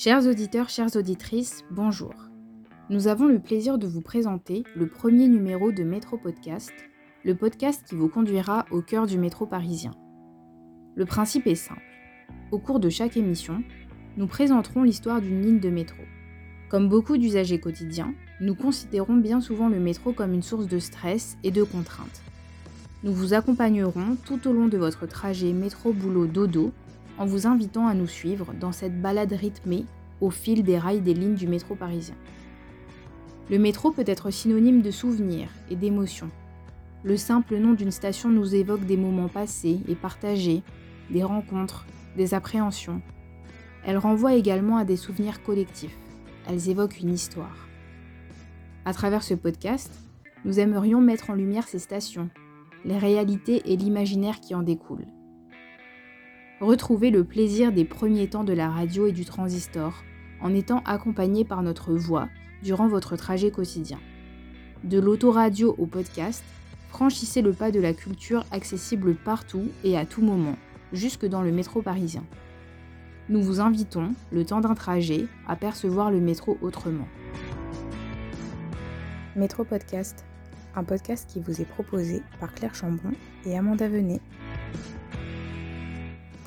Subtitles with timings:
[0.00, 2.14] Chers auditeurs, chères auditrices, bonjour.
[2.88, 6.72] Nous avons le plaisir de vous présenter le premier numéro de Métro Podcast,
[7.24, 9.90] le podcast qui vous conduira au cœur du métro parisien.
[10.94, 11.82] Le principe est simple.
[12.52, 13.64] Au cours de chaque émission,
[14.16, 16.04] nous présenterons l'histoire d'une ligne de métro.
[16.68, 21.38] Comme beaucoup d'usagers quotidiens, nous considérons bien souvent le métro comme une source de stress
[21.42, 22.22] et de contraintes.
[23.02, 26.72] Nous vous accompagnerons tout au long de votre trajet métro-boulot-dodo
[27.18, 29.84] en vous invitant à nous suivre dans cette balade rythmée
[30.20, 32.14] au fil des rails des lignes du métro parisien.
[33.50, 36.30] Le métro peut être synonyme de souvenirs et d'émotions.
[37.04, 40.62] Le simple nom d'une station nous évoque des moments passés et partagés,
[41.10, 41.86] des rencontres,
[42.16, 43.00] des appréhensions.
[43.84, 45.96] Elle renvoie également à des souvenirs collectifs.
[46.48, 47.68] Elles évoquent une histoire.
[48.84, 49.92] À travers ce podcast,
[50.44, 52.28] nous aimerions mettre en lumière ces stations,
[52.84, 55.06] les réalités et l'imaginaire qui en découlent.
[56.60, 60.02] Retrouvez le plaisir des premiers temps de la radio et du transistor
[60.40, 62.28] en étant accompagné par notre voix
[62.64, 64.00] durant votre trajet quotidien.
[64.82, 66.42] De l'autoradio au podcast,
[66.88, 70.56] franchissez le pas de la culture accessible partout et à tout moment,
[70.92, 72.24] jusque dans le métro parisien.
[73.28, 77.06] Nous vous invitons, le temps d'un trajet, à percevoir le métro autrement.
[79.36, 80.24] Métro Podcast
[80.78, 83.10] un podcast qui vous est proposé par Claire Chambon
[83.44, 84.20] et Amanda Venet.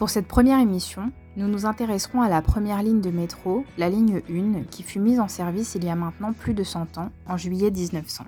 [0.01, 4.23] Pour cette première émission, nous nous intéresserons à la première ligne de métro, la ligne
[4.31, 7.37] 1, qui fut mise en service il y a maintenant plus de 100 ans, en
[7.37, 8.23] juillet 1900.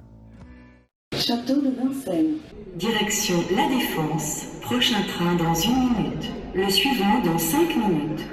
[1.16, 2.36] Château de Vincennes.
[2.76, 4.50] Direction La Défense.
[4.62, 6.30] Prochain train dans une minute.
[6.54, 8.24] Le suivant dans cinq minutes.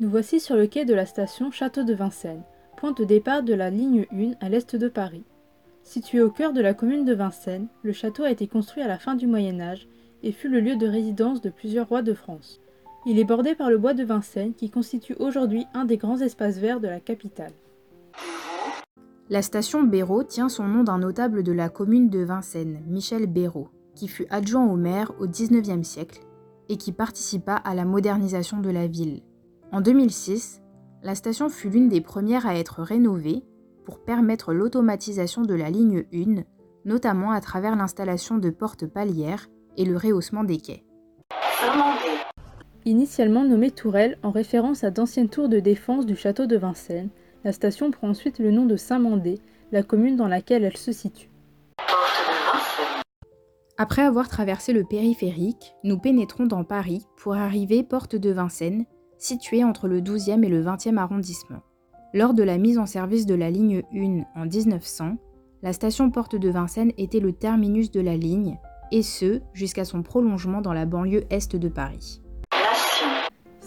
[0.00, 2.42] Nous voici sur le quai de la station Château de Vincennes,
[2.76, 5.22] point de départ de la ligne 1 à l'est de Paris.
[5.84, 8.98] Situé au cœur de la commune de Vincennes, le château a été construit à la
[8.98, 9.86] fin du Moyen Âge
[10.24, 12.58] et fut le lieu de résidence de plusieurs rois de France.
[13.04, 16.58] Il est bordé par le bois de Vincennes qui constitue aujourd'hui un des grands espaces
[16.58, 17.52] verts de la capitale.
[19.28, 23.70] La station Béraud tient son nom d'un notable de la commune de Vincennes, Michel Béraud,
[23.96, 26.20] qui fut adjoint au maire au XIXe siècle
[26.68, 29.22] et qui participa à la modernisation de la ville.
[29.72, 30.62] En 2006,
[31.02, 33.42] la station fut l'une des premières à être rénovée
[33.84, 36.42] pour permettre l'automatisation de la ligne 1,
[36.84, 40.84] notamment à travers l'installation de portes palières et le rehaussement des quais.
[42.84, 47.10] Initialement nommée Tourelle en référence à d'anciennes tours de défense du château de Vincennes,
[47.44, 49.38] la station prend ensuite le nom de Saint-Mandé,
[49.70, 51.30] la commune dans laquelle elle se situe.
[53.78, 58.84] Après avoir traversé le périphérique, nous pénétrons dans Paris pour arriver porte de Vincennes,
[59.16, 61.62] située entre le 12e et le 20e arrondissement.
[62.12, 65.18] Lors de la mise en service de la ligne 1 en 1900,
[65.62, 68.58] la station Porte de Vincennes était le terminus de la ligne,
[68.90, 72.21] et ce, jusqu'à son prolongement dans la banlieue est de Paris.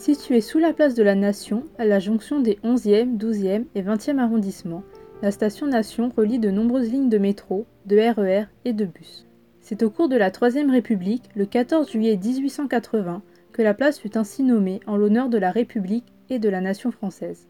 [0.05, 4.19] Située sous la place de la Nation, à la jonction des 11e, 12e et 20e
[4.19, 4.83] arrondissements,
[5.23, 9.25] la station Nation relie de nombreuses lignes de métro, de RER e et de bus.
[9.61, 14.15] C'est au cours de la Troisième République, le 14 juillet 1880, que la place fut
[14.15, 17.47] ainsi nommée en l'honneur de la République et de la nation française.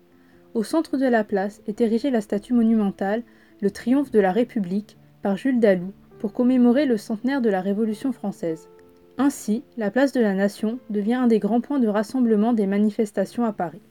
[0.54, 3.24] Au centre de la place est érigée la statue monumentale
[3.60, 8.14] Le triomphe de la République par Jules Dalou pour commémorer le centenaire de la Révolution
[8.14, 8.70] française.
[9.18, 13.46] Ainsi, la place de la Nation devient un des grands points de rassemblement des manifestations
[13.46, 13.82] à Paris.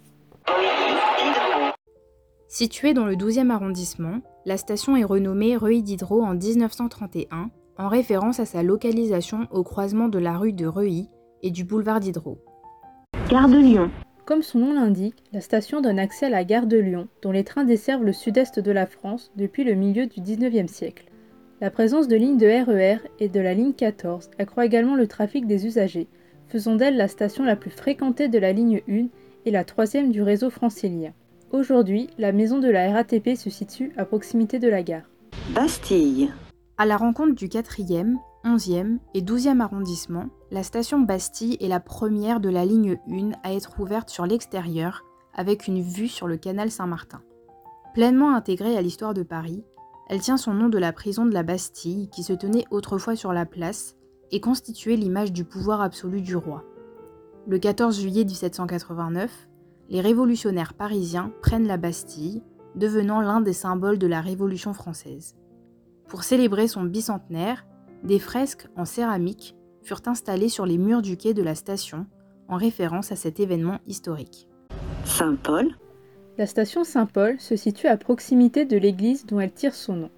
[2.48, 8.38] Située dans le 12e arrondissement, la station est renommée Reuilly Diderot en 1931 en référence
[8.38, 11.08] à sa localisation au croisement de la rue de Reuilly
[11.42, 12.38] et du boulevard Diderot.
[13.28, 13.90] Gare de Lyon.
[14.26, 17.44] Comme son nom l'indique, la station donne accès à la gare de Lyon, dont les
[17.44, 21.06] trains desservent le sud-est de la France depuis le milieu du XIXe siècle.
[21.60, 25.06] La présence de lignes de RER e et de la ligne 14 accroît également le
[25.06, 26.08] trafic des usagers,
[26.48, 29.06] faisant d'elle la station la plus fréquentée de la ligne 1
[29.46, 31.12] et la troisième du réseau francilien.
[31.52, 35.08] Aujourd'hui, la maison de la RATP se situe à proximité de la gare.
[35.54, 36.32] Bastille.
[36.76, 42.40] À la rencontre du 4e, 11e et 12e arrondissement, la station Bastille est la première
[42.40, 45.04] de la ligne 1 à être ouverte sur l'extérieur
[45.34, 47.22] avec une vue sur le canal Saint-Martin.
[47.94, 49.62] Pleinement intégrée à l'histoire de Paris,
[50.08, 53.32] elle tient son nom de la prison de la Bastille qui se tenait autrefois sur
[53.32, 53.96] la place
[54.30, 56.64] et constituait l'image du pouvoir absolu du roi.
[57.46, 59.48] Le 14 juillet 1789,
[59.90, 62.42] les révolutionnaires parisiens prennent la Bastille,
[62.74, 65.36] devenant l'un des symboles de la Révolution française.
[66.08, 67.66] Pour célébrer son bicentenaire,
[68.02, 72.06] des fresques en céramique furent installées sur les murs du quai de la station
[72.48, 74.48] en référence à cet événement historique.
[75.04, 75.76] Saint-Paul?
[76.36, 80.10] La station Saint-Paul se situe à proximité de l'église dont elle tire son nom.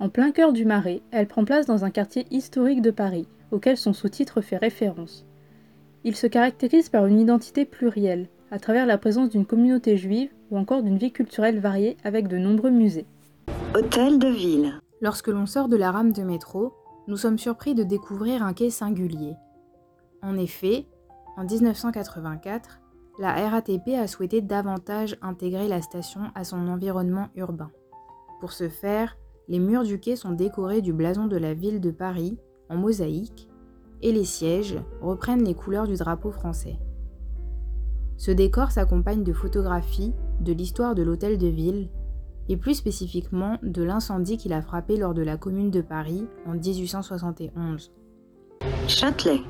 [0.00, 3.76] En plein cœur du Marais, elle prend place dans un quartier historique de Paris, auquel
[3.76, 5.26] son sous-titre fait référence.
[6.02, 10.58] Il se caractérise par une identité plurielle, à travers la présence d'une communauté juive ou
[10.58, 13.06] encore d'une vie culturelle variée avec de nombreux musées.
[13.76, 14.72] Hôtel de ville.
[15.00, 16.74] Lorsque l'on sort de la rame de métro,
[17.06, 19.36] nous sommes surpris de découvrir un quai singulier.
[20.20, 20.86] En effet,
[21.36, 22.80] en 1984,
[23.18, 27.70] la RATP a souhaité davantage intégrer la station à son environnement urbain.
[28.40, 29.16] Pour ce faire,
[29.48, 33.48] les murs du quai sont décorés du blason de la ville de Paris en mosaïque
[34.00, 36.78] et les sièges reprennent les couleurs du drapeau français.
[38.16, 41.88] Ce décor s'accompagne de photographies de l'histoire de l'hôtel de ville
[42.48, 46.54] et plus spécifiquement de l'incendie qu'il a frappé lors de la Commune de Paris en
[46.54, 47.92] 1871.
[48.88, 49.40] Châtelet.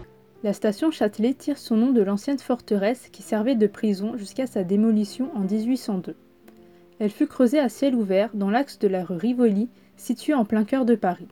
[0.42, 4.64] La station Châtelet tire son nom de l'ancienne forteresse qui servait de prison jusqu'à sa
[4.64, 6.16] démolition en 1802.
[6.98, 10.64] Elle fut creusée à ciel ouvert dans l'axe de la rue Rivoli, située en plein
[10.64, 11.28] cœur de Paris.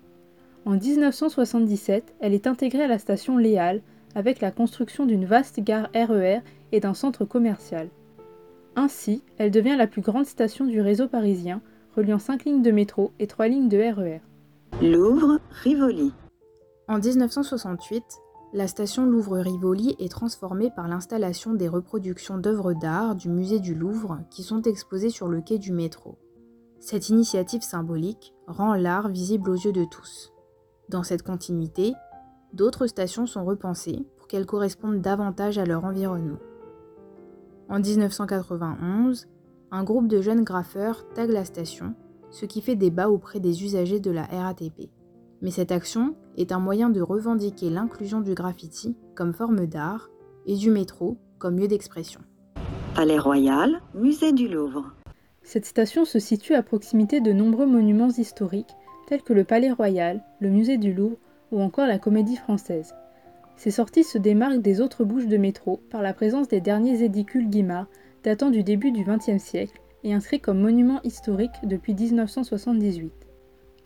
[0.67, 3.81] En 1977, elle est intégrée à la station Léal
[4.15, 6.41] avec la construction d'une vaste gare RER
[6.73, 7.89] et d'un centre commercial.
[8.77, 11.63] Ainsi, elle devient la plus grande station du réseau parisien,
[11.97, 14.21] reliant 5 lignes de métro et 3 lignes de RER.
[14.83, 16.13] Louvre, Rivoli.
[16.89, 18.05] En 1968,
[18.55, 24.21] la station Louvre-Rivoli est transformée par l'installation des reproductions d'œuvres d'art du musée du Louvre
[24.31, 26.17] qui sont exposées sur le quai du métro.
[26.81, 30.33] Cette initiative symbolique rend l'art visible aux yeux de tous.
[30.89, 31.93] Dans cette continuité,
[32.55, 36.39] d'autres stations sont repensées pour qu'elles correspondent davantage à leur environnement.
[37.69, 39.29] En 1991,
[39.71, 41.95] un groupe de jeunes graffeurs tague la station,
[42.31, 44.89] ce qui fait débat auprès des usagers de la RATP.
[45.41, 50.09] Mais cette action est un moyen de revendiquer l'inclusion du graffiti comme forme d'art
[50.47, 52.21] et du métro comme lieu d'expression.
[52.95, 54.93] Palais Royal, Musée du Louvre.
[55.43, 58.75] Cette station se situe à proximité de nombreux monuments historiques
[59.07, 61.17] tels que le Palais Royal, le Musée du Louvre
[61.53, 62.95] ou encore la Comédie Française.
[63.57, 67.49] Ces sorties se démarquent des autres bouches de métro par la présence des derniers édicules
[67.49, 67.87] Guimard
[68.25, 73.28] datant du début du XXe siècle et inscrits comme monument historique depuis 1978.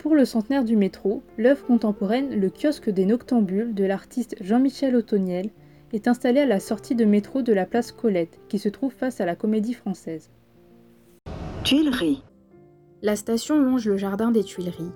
[0.03, 5.49] Pour le centenaire du métro, l'œuvre contemporaine Le kiosque des noctambules de l'artiste Jean-Michel Autoniel
[5.93, 9.21] est installée à la sortie de métro de la place Colette, qui se trouve face
[9.21, 10.29] à la Comédie Française.
[11.63, 12.21] Tuileries.
[13.01, 14.91] La station longe le jardin des Tuileries.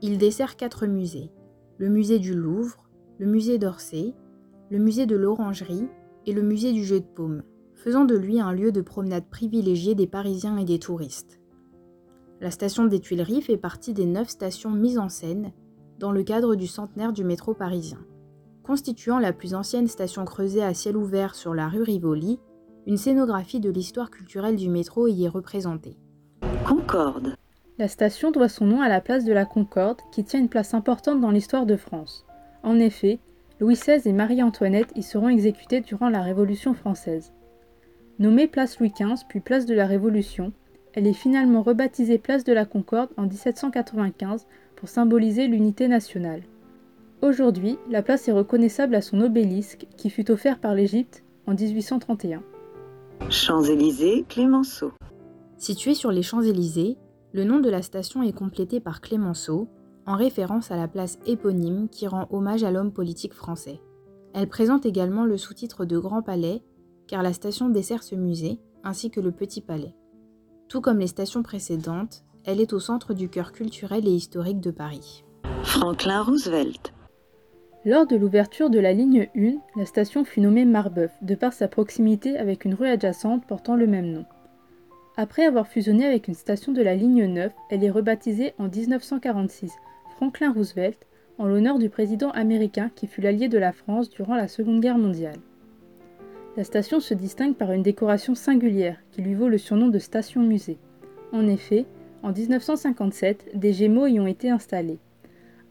[0.00, 1.32] Il dessert quatre musées
[1.78, 2.88] le musée du Louvre,
[3.18, 4.14] le musée d'Orsay,
[4.70, 5.88] le musée de l'Orangerie
[6.26, 7.42] et le musée du jeu de paume,
[7.74, 11.39] faisant de lui un lieu de promenade privilégié des Parisiens et des touristes.
[12.40, 15.52] La station des Tuileries fait partie des neuf stations mises en scène
[15.98, 17.98] dans le cadre du centenaire du métro parisien.
[18.62, 22.40] Constituant la plus ancienne station creusée à ciel ouvert sur la rue Rivoli,
[22.86, 25.98] une scénographie de l'histoire culturelle du métro y est représentée.
[26.66, 27.34] Concorde.
[27.76, 30.72] La station doit son nom à la place de la Concorde, qui tient une place
[30.72, 32.24] importante dans l'histoire de France.
[32.62, 33.20] En effet,
[33.60, 37.34] Louis XVI et Marie-Antoinette y seront exécutés durant la Révolution française.
[38.18, 40.54] Nommée place Louis XV puis place de la Révolution,
[40.92, 44.46] elle est finalement rebaptisée place de la Concorde en 1795
[44.76, 46.42] pour symboliser l'unité nationale.
[47.22, 52.42] Aujourd'hui, la place est reconnaissable à son obélisque qui fut offert par l'Égypte en 1831.
[53.28, 54.92] Champs-Élysées, Clémenceau.
[55.58, 56.96] Située sur les Champs-Élysées,
[57.32, 59.68] le nom de la station est complété par Clémenceau,
[60.06, 63.80] en référence à la place éponyme qui rend hommage à l'homme politique français.
[64.32, 66.62] Elle présente également le sous-titre de Grand Palais,
[67.06, 69.94] car la station dessert ce musée, ainsi que le Petit Palais.
[70.70, 74.70] Tout comme les stations précédentes, elle est au centre du cœur culturel et historique de
[74.70, 75.24] Paris.
[75.64, 76.92] Franklin Roosevelt.
[77.84, 81.66] Lors de l'ouverture de la ligne 1, la station fut nommée Marbeuf, de par sa
[81.66, 84.24] proximité avec une rue adjacente portant le même nom.
[85.16, 89.72] Après avoir fusionné avec une station de la ligne 9, elle est rebaptisée en 1946
[90.14, 91.04] Franklin Roosevelt
[91.38, 94.98] en l'honneur du président américain qui fut l'allié de la France durant la Seconde Guerre
[94.98, 95.40] mondiale.
[96.60, 100.42] La station se distingue par une décoration singulière qui lui vaut le surnom de station
[100.42, 100.76] musée.
[101.32, 101.86] En effet,
[102.22, 104.98] en 1957, des gémeaux y ont été installés.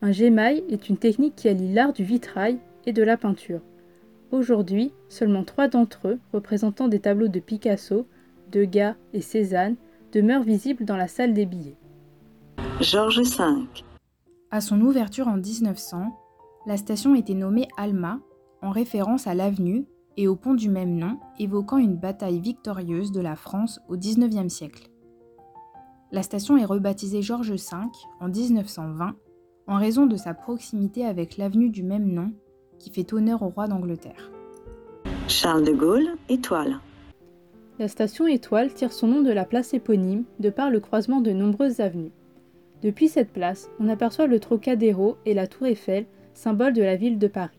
[0.02, 3.62] Un gémail est une technique qui allie l'art du vitrail et de la peinture.
[4.32, 8.08] Aujourd'hui, seulement trois d'entre eux, représentant des tableaux de Picasso,
[8.52, 9.76] Degas et Cézanne,
[10.12, 11.78] demeurent visibles dans la salle des billets.
[12.82, 13.44] Georges V.
[14.50, 16.18] À son ouverture en 1900,
[16.66, 18.22] la station était nommée Alma,
[18.64, 19.86] en référence à l'avenue
[20.20, 24.54] et au pont du même nom, évoquant une bataille victorieuse de la France au XIXe
[24.54, 24.90] siècle.
[26.12, 27.78] La station est rebaptisée Georges V
[28.20, 29.16] en 1920
[29.68, 32.34] en raison de sa proximité avec l'avenue du même nom
[32.80, 34.30] qui fait honneur au roi d'Angleterre.
[35.30, 36.82] Charles de Gaulle, Étoile.
[37.80, 41.32] La station Étoile tire son nom de la place éponyme de par le croisement de
[41.32, 42.12] nombreuses avenues.
[42.82, 47.20] Depuis cette place, on aperçoit le Trocadéro et la Tour Eiffel, symbole de la ville
[47.20, 47.59] de Paris.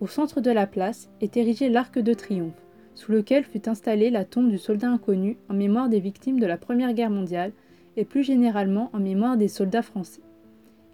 [0.00, 2.64] Au centre de la place est érigé l'Arc de Triomphe,
[2.94, 6.56] sous lequel fut installée la tombe du soldat inconnu en mémoire des victimes de la
[6.56, 7.52] Première Guerre mondiale
[7.98, 10.22] et plus généralement en mémoire des soldats français.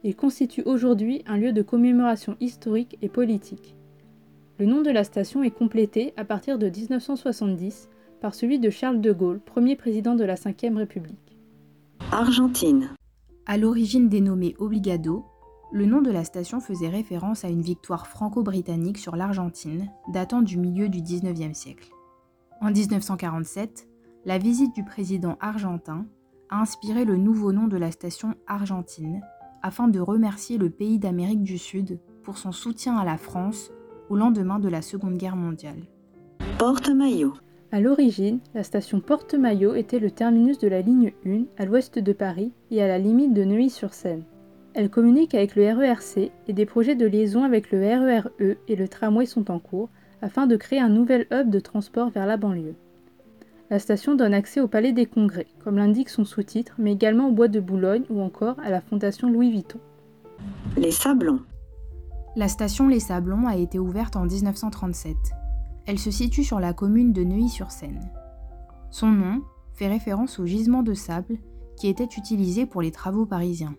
[0.02, 3.76] Il constitue aujourd'hui un lieu de commémoration historique et politique.
[4.58, 7.88] Le nom de la station est complété à partir de 1970
[8.20, 11.38] par celui de Charles de Gaulle, premier président de la Ve République.
[12.10, 12.88] Argentine.
[13.46, 15.24] À l'origine dénommée Obligado,
[15.76, 20.56] le nom de la station faisait référence à une victoire franco-britannique sur l'Argentine, datant du
[20.56, 21.90] milieu du XIXe siècle.
[22.62, 23.86] En 1947,
[24.24, 26.06] la visite du président argentin
[26.48, 29.20] a inspiré le nouveau nom de la station Argentine,
[29.62, 33.70] afin de remercier le pays d'Amérique du Sud pour son soutien à la France
[34.08, 35.82] au lendemain de la Seconde Guerre mondiale.
[36.58, 37.34] Porte-Maillot.
[37.70, 42.12] À l'origine, la station Porte-Maillot était le terminus de la ligne 1 à l'ouest de
[42.14, 44.24] Paris et à la limite de Neuilly-sur-Seine.
[44.78, 48.76] Elle communique avec le RERC et des projets de liaison avec le RERE e et
[48.76, 49.88] le tramway sont en cours
[50.20, 52.74] afin de créer un nouvel hub de transport vers la banlieue.
[53.70, 57.32] La station donne accès au Palais des Congrès, comme l'indique son sous-titre, mais également au
[57.32, 59.78] Bois de Boulogne ou encore à la Fondation Louis Vuitton.
[60.76, 61.40] Les Sablons.
[62.36, 65.16] La station Les Sablons a été ouverte en 1937.
[65.86, 68.10] Elle se situe sur la commune de Neuilly-sur-Seine.
[68.90, 69.40] Son nom
[69.72, 71.38] fait référence au gisement de sable
[71.78, 73.74] qui était utilisé pour les travaux parisiens.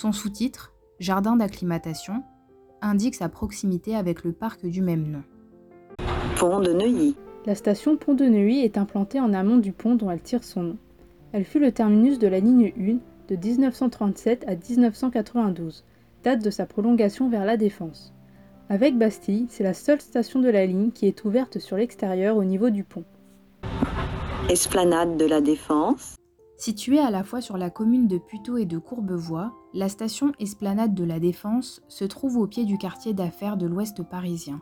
[0.00, 2.22] Son sous-titre, Jardin d'acclimatation,
[2.82, 5.24] indique sa proximité avec le parc du même nom.
[6.36, 7.16] Pont de Neuilly.
[7.46, 10.62] La station Pont de Neuilly est implantée en amont du pont dont elle tire son
[10.62, 10.76] nom.
[11.32, 15.84] Elle fut le terminus de la ligne 1 de 1937 à 1992,
[16.22, 18.14] date de sa prolongation vers la Défense.
[18.68, 22.44] Avec Bastille, c'est la seule station de la ligne qui est ouverte sur l'extérieur au
[22.44, 23.04] niveau du pont.
[24.48, 26.17] Esplanade de la Défense.
[26.58, 30.92] Située à la fois sur la commune de Puteaux et de Courbevoie, la station Esplanade
[30.92, 34.60] de la Défense se trouve au pied du quartier d'affaires de l'ouest parisien.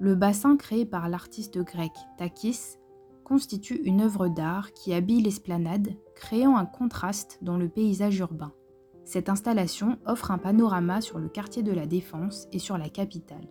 [0.00, 2.76] Le bassin créé par l'artiste grec Takis
[3.24, 8.52] constitue une œuvre d'art qui habille l'esplanade, créant un contraste dans le paysage urbain.
[9.06, 13.48] Cette installation offre un panorama sur le quartier de la Défense et sur la capitale.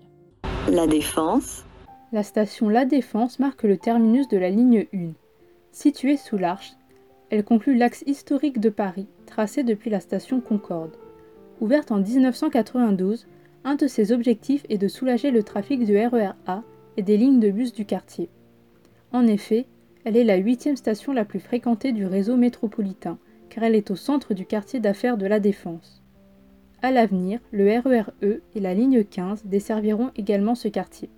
[0.70, 1.66] La Défense.
[2.12, 5.14] La station La Défense marque le terminus de la ligne 1.
[5.72, 6.74] Située sous l'Arche,
[7.29, 10.96] elle conclut l'axe historique de Paris, tracé depuis la station Concorde.
[11.60, 13.27] Ouverte en 1992,
[13.63, 16.63] un de ses objectifs est de soulager le trafic du RER A
[16.96, 18.29] et des lignes de bus du quartier.
[19.12, 19.65] En effet,
[20.05, 23.17] elle est la huitième station la plus fréquentée du réseau métropolitain,
[23.50, 26.01] car elle est au centre du quartier d'affaires de la Défense.
[26.81, 31.10] À l'avenir, le RER E et la ligne 15 desserviront également ce quartier.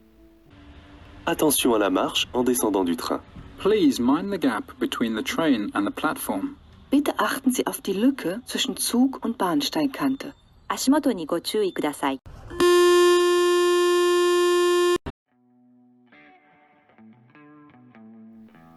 [1.26, 3.22] Attention à la marche en descendant du train.
[3.59, 6.57] Please mind the gap between the train and the platform.
[6.91, 10.35] Bitte achten Sie auf die Lücke zwischen Zug und Bahnsteigkante.
[10.69, 12.21] 足元にご注意ください。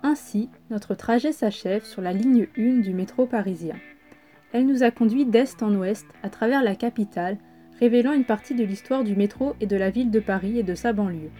[0.03, 3.75] Ainsi, notre trajet s'achève sur la ligne 1 du métro parisien.
[4.53, 7.37] Elle nous a conduit d'est en ouest à travers la capitale,
[7.79, 10.75] révélant une partie de l'histoire du métro et de la ville de Paris et de
[10.75, 11.31] sa banlieue.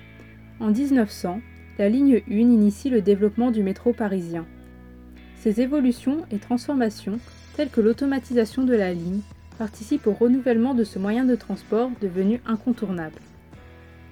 [0.60, 1.40] En 1900,
[1.79, 4.47] la ligne 1 initie le développement du métro parisien.
[5.37, 7.19] Ces évolutions et transformations,
[7.57, 9.21] telles que l'automatisation de la ligne,
[9.59, 13.21] participent au renouvellement de ce moyen de transport devenu incontournable.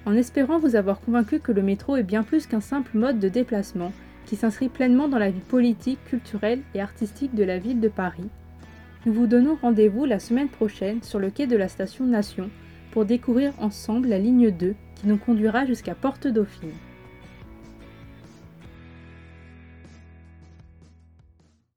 [0.07, 3.29] En espérant vous avoir convaincu que le métro est bien plus qu'un simple mode de
[3.29, 3.93] déplacement
[4.27, 8.29] qui s'inscrit pleinement dans la vie politique, culturelle et artistique de la ville de Paris,
[9.07, 12.51] nous vous donnons rendez-vous la semaine prochaine sur le quai de la station Nation
[12.91, 16.71] pour découvrir ensemble la ligne 2 qui nous conduira jusqu'à Porte Dauphine.